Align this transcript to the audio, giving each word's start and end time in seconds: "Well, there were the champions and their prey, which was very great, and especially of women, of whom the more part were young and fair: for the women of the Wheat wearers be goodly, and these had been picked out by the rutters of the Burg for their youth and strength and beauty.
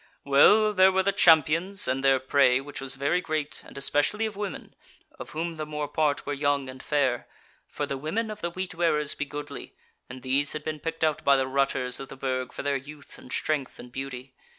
"Well, 0.25 0.73
there 0.73 0.91
were 0.91 1.03
the 1.03 1.11
champions 1.11 1.87
and 1.87 2.03
their 2.03 2.19
prey, 2.19 2.59
which 2.59 2.81
was 2.81 2.95
very 2.95 3.21
great, 3.21 3.61
and 3.63 3.77
especially 3.77 4.25
of 4.25 4.35
women, 4.35 4.73
of 5.19 5.29
whom 5.29 5.57
the 5.57 5.65
more 5.67 5.87
part 5.87 6.25
were 6.25 6.33
young 6.33 6.69
and 6.69 6.81
fair: 6.81 7.27
for 7.67 7.85
the 7.85 7.99
women 7.99 8.31
of 8.31 8.41
the 8.41 8.49
Wheat 8.49 8.73
wearers 8.73 9.13
be 9.13 9.25
goodly, 9.25 9.75
and 10.09 10.23
these 10.23 10.53
had 10.53 10.63
been 10.63 10.79
picked 10.79 11.03
out 11.03 11.23
by 11.23 11.37
the 11.37 11.45
rutters 11.45 11.99
of 11.99 12.07
the 12.07 12.17
Burg 12.17 12.51
for 12.51 12.63
their 12.63 12.77
youth 12.77 13.19
and 13.19 13.31
strength 13.31 13.77
and 13.77 13.91
beauty. 13.91 14.33